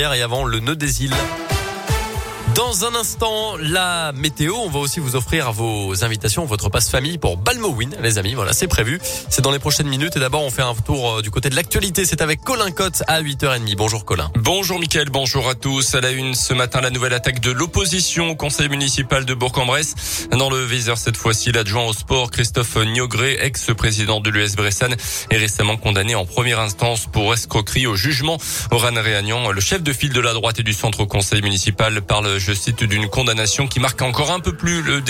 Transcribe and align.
Et 0.00 0.22
avant 0.22 0.44
le 0.44 0.60
nœud 0.60 0.76
des 0.76 1.04
îles. 1.04 1.14
Dans 2.60 2.84
un 2.84 2.94
instant, 2.94 3.56
la 3.58 4.12
météo. 4.12 4.52
On 4.54 4.68
va 4.68 4.80
aussi 4.80 5.00
vous 5.00 5.16
offrir 5.16 5.50
vos 5.50 6.04
invitations, 6.04 6.44
votre 6.44 6.68
passe 6.68 6.90
famille 6.90 7.16
pour 7.16 7.38
Balmowin, 7.38 7.88
les 8.02 8.18
amis. 8.18 8.34
Voilà, 8.34 8.52
c'est 8.52 8.68
prévu. 8.68 9.00
C'est 9.30 9.40
dans 9.40 9.50
les 9.50 9.58
prochaines 9.58 9.88
minutes. 9.88 10.16
Et 10.16 10.20
d'abord, 10.20 10.42
on 10.42 10.50
fait 10.50 10.60
un 10.60 10.74
tour 10.74 11.10
euh, 11.10 11.22
du 11.22 11.30
côté 11.30 11.48
de 11.48 11.56
l'actualité. 11.56 12.04
C'est 12.04 12.20
avec 12.20 12.42
Colin 12.42 12.70
Cotte 12.70 13.02
à 13.06 13.22
8h30. 13.22 13.76
Bonjour 13.76 14.04
Colin. 14.04 14.30
Bonjour 14.34 14.78
Mickaël, 14.78 15.08
bonjour 15.08 15.48
à 15.48 15.54
tous. 15.54 15.94
À 15.94 16.02
la 16.02 16.10
une 16.10 16.34
ce 16.34 16.52
matin, 16.52 16.82
la 16.82 16.90
nouvelle 16.90 17.14
attaque 17.14 17.40
de 17.40 17.50
l'opposition 17.50 18.28
au 18.28 18.36
conseil 18.36 18.68
municipal 18.68 19.24
de 19.24 19.32
Bourg-en-Bresse. 19.32 20.28
Dans 20.30 20.50
le 20.50 20.62
viseur 20.62 20.98
cette 20.98 21.16
fois-ci, 21.16 21.52
l'adjoint 21.52 21.86
au 21.86 21.94
sport 21.94 22.30
Christophe 22.30 22.76
Niogré, 22.76 23.38
ex-président 23.40 24.20
de 24.20 24.28
l'US 24.28 24.54
Bressan, 24.54 24.94
est 25.30 25.38
récemment 25.38 25.78
condamné 25.78 26.14
en 26.14 26.26
première 26.26 26.60
instance 26.60 27.06
pour 27.10 27.32
escroquerie 27.32 27.86
au 27.86 27.96
jugement. 27.96 28.36
Oran 28.70 28.92
Réagnan, 28.96 29.50
le 29.50 29.60
chef 29.62 29.82
de 29.82 29.94
file 29.94 30.12
de 30.12 30.20
la 30.20 30.34
droite 30.34 30.60
et 30.60 30.62
du 30.62 30.74
centre 30.74 31.00
au 31.00 31.06
conseil 31.06 31.40
municipal, 31.40 32.02
parle 32.02 32.38
je 32.50 32.54
cite, 32.54 32.82
d'une 32.82 33.08
condamnation 33.08 33.68
qui 33.68 33.78
marque 33.78 34.02
encore 34.02 34.32
un 34.32 34.40
peu 34.40 34.52
plus 34.52 34.82
le, 34.82 35.00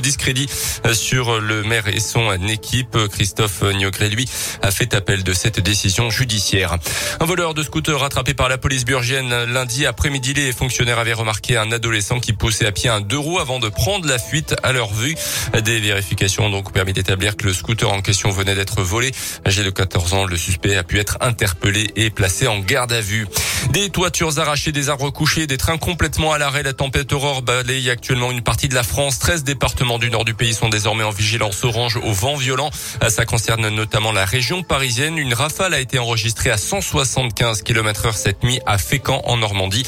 discrédit 0.00 0.46
euh, 0.86 0.94
sur 0.94 1.40
le 1.40 1.64
maire 1.64 1.88
et 1.88 1.98
son 1.98 2.32
équipe. 2.46 2.96
Christophe 3.10 3.62
Niogré, 3.62 4.08
lui, 4.08 4.28
a 4.62 4.70
fait 4.70 4.94
appel 4.94 5.24
de 5.24 5.32
cette 5.32 5.58
décision 5.58 6.08
judiciaire. 6.08 6.76
Un 7.18 7.24
voleur 7.24 7.52
de 7.52 7.64
scooter 7.64 7.98
rattrapé 7.98 8.32
par 8.32 8.48
la 8.48 8.58
police 8.58 8.84
burgienne 8.84 9.44
lundi 9.46 9.86
après-midi. 9.86 10.34
Les 10.34 10.52
fonctionnaires 10.52 11.00
avaient 11.00 11.14
remarqué 11.14 11.56
un 11.56 11.72
adolescent 11.72 12.20
qui 12.20 12.32
poussait 12.32 12.66
à 12.66 12.70
pied 12.70 12.88
un 12.88 13.00
deux 13.00 13.18
roues 13.18 13.40
avant 13.40 13.58
de 13.58 13.68
prendre 13.68 14.06
la 14.06 14.20
fuite 14.20 14.54
à 14.62 14.70
leur 14.70 14.94
vue. 14.94 15.16
Des 15.64 15.80
vérifications 15.80 16.46
ont 16.46 16.50
donc 16.50 16.72
permis 16.72 16.92
d'établir 16.92 17.36
que 17.36 17.46
le 17.46 17.52
scooter 17.52 17.92
en 17.92 18.02
question 18.02 18.30
venait 18.30 18.54
d'être 18.54 18.82
volé. 18.82 19.10
Âgé 19.44 19.64
de 19.64 19.70
14 19.70 20.14
ans, 20.14 20.26
le 20.26 20.36
suspect 20.36 20.76
a 20.76 20.84
pu 20.84 21.00
être 21.00 21.18
interpellé 21.20 21.90
et 21.96 22.10
placé 22.10 22.46
en 22.46 22.60
garde 22.60 22.92
à 22.92 23.00
vue. 23.00 23.26
Des 23.74 23.90
toitures 23.90 24.38
arrachées, 24.38 24.70
des 24.70 24.88
arbres 24.88 25.10
couchés, 25.10 25.48
des 25.48 25.56
trains 25.56 25.78
complètement 25.78 26.32
à 26.32 26.38
l'arrêt. 26.38 26.62
La 26.62 26.74
tempête 26.74 27.12
Aurore 27.12 27.42
balaye 27.42 27.90
actuellement 27.90 28.30
une 28.30 28.40
partie 28.40 28.68
de 28.68 28.74
la 28.76 28.84
France. 28.84 29.18
13 29.18 29.42
départements 29.42 29.98
du 29.98 30.10
nord 30.10 30.24
du 30.24 30.32
pays 30.32 30.54
sont 30.54 30.68
désormais 30.68 31.02
en 31.02 31.10
vigilance 31.10 31.64
orange 31.64 31.96
au 31.96 32.12
vent 32.12 32.36
violent. 32.36 32.70
Ça 33.08 33.26
concerne 33.26 33.68
notamment 33.70 34.12
la 34.12 34.24
région 34.24 34.62
parisienne. 34.62 35.18
Une 35.18 35.34
rafale 35.34 35.74
a 35.74 35.80
été 35.80 35.98
enregistrée 35.98 36.50
à 36.50 36.56
175 36.56 37.62
km 37.62 38.06
heure 38.06 38.16
cette 38.16 38.44
nuit 38.44 38.60
à 38.64 38.78
Fécamp 38.78 39.22
en 39.24 39.38
Normandie. 39.38 39.82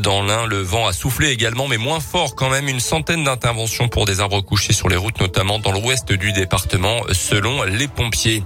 Dans 0.00 0.22
l'Ain, 0.22 0.46
le 0.46 0.62
vent 0.62 0.86
a 0.86 0.92
soufflé 0.92 1.30
également, 1.30 1.66
mais 1.66 1.76
moins 1.76 1.98
fort 1.98 2.36
quand 2.36 2.50
même. 2.50 2.68
Une 2.68 2.78
centaine 2.78 3.24
d'interventions 3.24 3.88
pour 3.88 4.04
des 4.04 4.20
arbres 4.20 4.42
couchés 4.42 4.72
sur 4.72 4.88
les 4.88 4.96
routes, 4.96 5.18
notamment 5.20 5.58
dans 5.58 5.72
l'ouest 5.72 6.12
du 6.12 6.30
département, 6.30 7.00
selon 7.10 7.64
les 7.64 7.88
pompiers. 7.88 8.44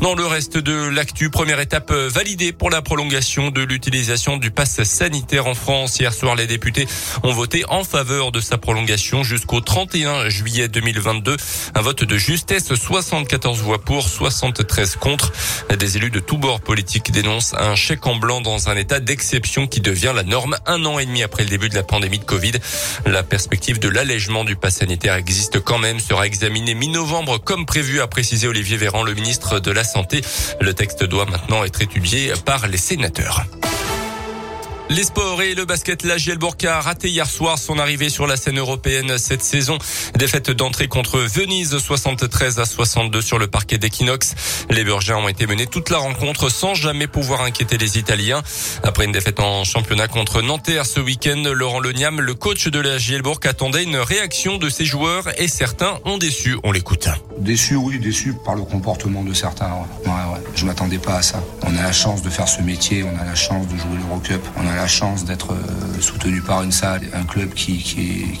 Dans 0.00 0.14
le 0.14 0.26
reste 0.26 0.58
de 0.58 0.88
l'actu, 0.88 1.28
première 1.28 1.58
étape 1.58 1.90
validée 1.90 2.52
pour 2.52 2.70
la 2.70 2.82
prolongation 2.82 3.50
de 3.50 3.62
l'utilisation 3.62 4.36
du 4.36 4.52
pass 4.52 4.84
sanitaire 4.84 5.48
en 5.48 5.54
France. 5.54 5.98
Hier 5.98 6.14
soir, 6.14 6.36
les 6.36 6.46
députés 6.46 6.86
ont 7.24 7.32
voté 7.32 7.64
en 7.68 7.82
faveur 7.82 8.30
de 8.30 8.40
sa 8.40 8.58
prolongation 8.58 9.24
jusqu'au 9.24 9.60
31 9.60 10.28
juillet 10.28 10.68
2022. 10.68 11.36
Un 11.74 11.80
vote 11.80 12.04
de 12.04 12.16
justesse, 12.16 12.72
74 12.72 13.60
voix 13.60 13.80
pour, 13.80 14.08
73 14.08 14.96
contre. 14.96 15.32
Des 15.76 15.96
élus 15.96 16.10
de 16.10 16.20
tous 16.20 16.38
bords 16.38 16.60
politiques 16.60 17.10
dénoncent 17.10 17.54
un 17.54 17.74
chèque 17.74 18.06
en 18.06 18.14
blanc 18.14 18.40
dans 18.40 18.68
un 18.68 18.76
état 18.76 19.00
d'exception 19.00 19.66
qui 19.66 19.80
devient 19.80 20.12
la 20.14 20.22
norme 20.22 20.56
un 20.66 20.84
an 20.84 21.00
et 21.00 21.06
demi 21.06 21.24
après 21.24 21.42
le 21.42 21.50
début 21.50 21.70
de 21.70 21.74
la 21.74 21.82
pandémie 21.82 22.20
de 22.20 22.24
Covid. 22.24 22.52
La 23.04 23.24
perspective 23.24 23.80
de 23.80 23.88
l'allègement 23.88 24.44
du 24.44 24.54
pass 24.54 24.76
sanitaire 24.76 25.14
existe 25.14 25.58
quand 25.58 25.78
même, 25.78 25.98
sera 25.98 26.24
examinée 26.24 26.74
mi-novembre 26.74 27.38
comme 27.38 27.66
prévu, 27.66 28.00
a 28.00 28.06
précisé 28.06 28.46
Olivier 28.46 28.76
Véran, 28.76 29.02
le 29.02 29.14
ministre 29.14 29.58
de 29.58 29.72
la 29.72 29.87
Santé. 29.88 30.20
Le 30.60 30.72
texte 30.74 31.04
doit 31.04 31.26
maintenant 31.26 31.64
être 31.64 31.82
étudié 31.82 32.32
par 32.44 32.68
les 32.68 32.78
sénateurs. 32.78 33.44
Les 34.90 35.02
sports 35.02 35.42
et 35.42 35.54
le 35.54 35.66
basket, 35.66 36.02
la 36.02 36.16
Gielbourg 36.16 36.56
a 36.64 36.80
raté 36.80 37.10
hier 37.10 37.28
soir 37.28 37.58
son 37.58 37.78
arrivée 37.78 38.08
sur 38.08 38.26
la 38.26 38.38
scène 38.38 38.58
européenne 38.58 39.18
cette 39.18 39.42
saison. 39.42 39.76
Défaite 40.16 40.50
d'entrée 40.50 40.88
contre 40.88 41.18
Venise 41.18 41.76
73 41.76 42.58
à 42.58 42.64
62 42.64 43.20
sur 43.20 43.38
le 43.38 43.48
parquet 43.48 43.76
d'Equinox. 43.76 44.34
Les 44.70 44.84
Burgiens 44.84 45.18
ont 45.18 45.28
été 45.28 45.46
menés 45.46 45.66
toute 45.66 45.90
la 45.90 45.98
rencontre 45.98 46.48
sans 46.48 46.74
jamais 46.74 47.06
pouvoir 47.06 47.42
inquiéter 47.42 47.76
les 47.76 47.98
Italiens. 47.98 48.42
Après 48.82 49.04
une 49.04 49.12
défaite 49.12 49.40
en 49.40 49.62
championnat 49.64 50.08
contre 50.08 50.40
Nanterre 50.40 50.86
ce 50.86 51.00
week-end, 51.00 51.42
Laurent 51.52 51.80
Leniam, 51.80 52.22
le 52.22 52.32
coach 52.32 52.68
de 52.68 52.80
la 52.80 52.96
Gielbourg, 52.96 53.40
attendait 53.44 53.84
une 53.84 53.98
réaction 53.98 54.56
de 54.56 54.70
ses 54.70 54.86
joueurs 54.86 55.24
et 55.38 55.48
certains 55.48 55.98
ont 56.06 56.16
déçu. 56.16 56.56
On 56.64 56.72
l'écoute. 56.72 57.08
Déçu, 57.38 57.76
oui, 57.76 57.98
déçu 57.98 58.34
par 58.42 58.54
le 58.54 58.62
comportement 58.62 59.22
de 59.22 59.34
certains. 59.34 59.70
Ouais, 60.06 60.10
ouais. 60.10 60.40
Je 60.54 60.64
m'attendais 60.64 60.98
pas 60.98 61.16
à 61.16 61.22
ça. 61.22 61.44
On 61.62 61.76
a 61.76 61.82
la 61.82 61.92
chance 61.92 62.22
de 62.22 62.30
faire 62.30 62.48
ce 62.48 62.62
métier, 62.62 63.04
on 63.04 63.20
a 63.20 63.24
la 63.26 63.34
chance 63.34 63.68
de 63.68 63.76
jouer 63.76 63.98
l'Eurocup, 64.00 64.40
on 64.56 64.77
la 64.78 64.86
chance 64.86 65.24
d'être 65.24 65.52
euh, 65.52 66.00
soutenu 66.00 66.40
par 66.40 66.62
une 66.62 66.70
salle, 66.70 67.02
un 67.12 67.24
club 67.24 67.52
qui, 67.52 67.84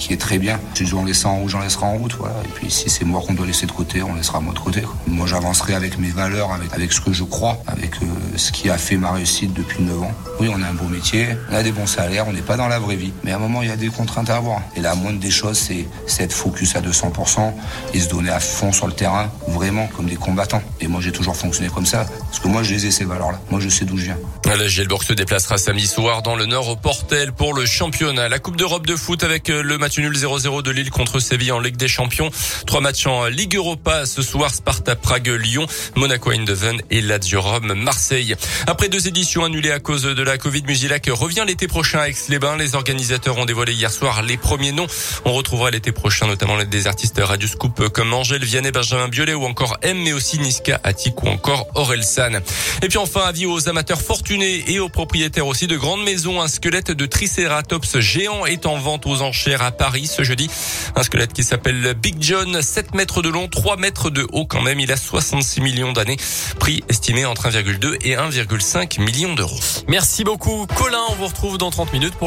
est, 0.08 0.16
très 0.20 0.38
bien. 0.38 0.60
Si 0.74 0.86
je 0.86 0.92
dois 0.92 1.00
en 1.00 1.04
laisser 1.04 1.26
en 1.26 1.48
j'en 1.48 1.60
laisserai 1.60 1.84
en 1.84 1.96
route. 1.96 2.14
Voilà. 2.16 2.36
Et 2.44 2.48
puis 2.54 2.70
si 2.70 2.88
c'est 2.88 3.04
moi 3.04 3.20
qu'on 3.26 3.34
doit 3.34 3.46
laisser 3.46 3.66
de 3.66 3.72
côté, 3.72 4.02
on 4.02 4.14
laissera 4.14 4.38
moi 4.40 4.54
de 4.54 4.60
côté. 4.60 4.82
Moi 5.08 5.26
j'avancerai 5.26 5.74
avec 5.74 5.98
mes 5.98 6.10
valeurs, 6.10 6.50
avec, 6.72 6.92
ce 6.92 7.00
que 7.00 7.12
je 7.12 7.24
crois, 7.24 7.58
avec 7.66 7.96
euh, 7.96 8.06
ce 8.36 8.52
qui 8.52 8.70
a 8.70 8.78
fait 8.78 8.96
ma 8.96 9.10
réussite 9.10 9.52
depuis 9.52 9.82
9 9.82 10.02
ans. 10.02 10.12
Oui, 10.38 10.48
on 10.54 10.62
a 10.62 10.68
un 10.68 10.74
beau 10.74 10.86
métier, 10.86 11.26
on 11.50 11.54
a 11.54 11.62
des 11.64 11.72
bons 11.72 11.88
salaires, 11.88 12.28
on 12.28 12.32
n'est 12.32 12.40
pas 12.40 12.56
dans 12.56 12.68
la 12.68 12.78
vraie 12.78 12.96
vie. 12.96 13.12
Mais 13.24 13.32
à 13.32 13.36
un 13.36 13.40
moment, 13.40 13.62
il 13.62 13.68
y 13.68 13.72
a 13.72 13.76
des 13.76 13.88
contraintes 13.88 14.30
à 14.30 14.36
avoir. 14.36 14.60
Et 14.76 14.80
la 14.80 14.94
moindre 14.94 15.18
des 15.18 15.30
choses, 15.30 15.58
c'est 15.58 16.22
être 16.22 16.32
focus 16.32 16.76
à 16.76 16.80
200% 16.80 17.52
et 17.94 18.00
se 18.00 18.08
donner 18.08 18.30
à 18.30 18.38
fond 18.38 18.70
sur 18.70 18.86
le 18.86 18.92
terrain, 18.92 19.28
vraiment 19.48 19.88
comme 19.88 20.06
des 20.06 20.16
combattants. 20.16 20.62
Et 20.80 20.86
moi 20.86 21.00
j'ai 21.00 21.12
toujours 21.12 21.36
fonctionné 21.36 21.68
comme 21.68 21.86
ça. 21.86 22.06
Parce 22.28 22.38
que 22.38 22.46
moi 22.46 22.62
je 22.62 22.74
les 22.74 22.86
ai 22.86 22.90
ces 22.92 23.04
valeurs-là. 23.04 23.40
Moi 23.50 23.58
je 23.58 23.68
sais 23.68 23.84
d'où 23.84 23.98
je 23.98 24.04
viens. 24.04 24.18
La 24.44 24.66
Gielbourg 24.66 25.02
se 25.02 25.12
déplacera 25.12 25.58
samedi 25.58 25.86
soir 25.86 26.22
dans 26.22 26.27
le 26.36 26.46
Nord 26.46 26.68
au 26.68 26.76
Portel 26.76 27.32
pour 27.32 27.54
le 27.54 27.64
championnat. 27.64 28.28
La 28.28 28.38
Coupe 28.38 28.56
d'Europe 28.56 28.86
de 28.86 28.96
foot 28.96 29.24
avec 29.24 29.50
euh, 29.50 29.62
le 29.62 29.78
match 29.78 29.98
nul 29.98 30.12
0-0 30.14 30.62
de 30.62 30.70
Lille 30.70 30.90
contre 30.90 31.20
Séville 31.20 31.52
en 31.52 31.60
Ligue 31.60 31.76
des 31.76 31.88
Champions. 31.88 32.30
Trois 32.66 32.80
matchs 32.80 33.06
en 33.06 33.26
Ligue 33.26 33.56
Europa 33.56 34.04
ce 34.04 34.22
soir. 34.22 34.52
Sparta 34.52 34.94
Prague, 34.96 35.28
Lyon, 35.28 35.66
Monaco 35.94 36.30
Eindhoven 36.30 36.82
et 36.90 37.00
Lazio 37.00 37.40
Rome, 37.40 37.72
Marseille. 37.74 38.34
Après 38.66 38.88
deux 38.88 39.08
éditions 39.08 39.44
annulées 39.44 39.70
à 39.70 39.78
cause 39.78 40.02
de 40.02 40.22
la 40.22 40.38
Covid, 40.38 40.62
Musilac 40.66 41.08
revient 41.10 41.44
l'été 41.46 41.66
prochain 41.68 42.00
à 42.00 42.08
Aix-les-Bains. 42.08 42.56
Les 42.56 42.74
organisateurs 42.74 43.38
ont 43.38 43.46
dévoilé 43.46 43.72
hier 43.72 43.90
soir 43.90 44.22
les 44.22 44.36
premiers 44.36 44.72
noms. 44.72 44.86
On 45.24 45.32
retrouvera 45.32 45.70
l'été 45.70 45.92
prochain 45.92 46.26
notamment 46.26 46.62
des 46.62 46.86
artistes 46.86 47.20
Radio 47.22 47.48
Scoop 47.48 47.88
comme 47.88 48.12
Angèle 48.12 48.44
Vianney, 48.44 48.70
Benjamin 48.70 49.08
Biolay 49.08 49.34
ou 49.34 49.44
encore 49.44 49.78
M, 49.82 49.98
mais 50.02 50.12
aussi 50.12 50.38
Niska 50.38 50.80
Attic 50.84 51.22
ou 51.22 51.28
encore 51.28 51.68
Orelsan. 51.74 52.40
Et 52.82 52.88
puis 52.88 52.98
enfin, 52.98 53.22
avis 53.22 53.46
aux 53.46 53.68
amateurs 53.68 54.00
fortunés 54.00 54.64
et 54.68 54.78
aux 54.78 54.88
propriétaires 54.88 55.46
aussi 55.46 55.66
de 55.66 55.76
grandes 55.76 56.04
maisons. 56.04 56.17
Un 56.26 56.48
squelette 56.48 56.90
de 56.90 57.06
Triceratops 57.06 58.00
géant 58.00 58.44
est 58.44 58.66
en 58.66 58.76
vente 58.76 59.06
aux 59.06 59.22
enchères 59.22 59.62
à 59.62 59.70
Paris 59.70 60.08
ce 60.08 60.24
jeudi. 60.24 60.50
Un 60.96 61.04
squelette 61.04 61.32
qui 61.32 61.44
s'appelle 61.44 61.94
Big 61.94 62.16
John, 62.18 62.60
7 62.60 62.96
mètres 62.96 63.22
de 63.22 63.28
long, 63.28 63.46
3 63.46 63.76
mètres 63.76 64.10
de 64.10 64.26
haut 64.32 64.44
quand 64.44 64.60
même. 64.60 64.80
Il 64.80 64.90
a 64.90 64.96
66 64.96 65.60
millions 65.60 65.92
d'années. 65.92 66.16
Prix 66.58 66.82
estimé 66.88 67.24
entre 67.24 67.48
1,2 67.48 67.98
et 68.00 68.16
1,5 68.16 69.00
million 69.00 69.34
d'euros. 69.34 69.60
Merci 69.86 70.24
beaucoup 70.24 70.66
Colin. 70.74 71.02
On 71.10 71.14
vous 71.14 71.28
retrouve 71.28 71.56
dans 71.56 71.70
30 71.70 71.92
minutes 71.92 72.14
pour 72.16 72.26